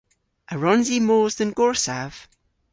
[0.53, 2.13] A wrons i mos dhe'n gorsav?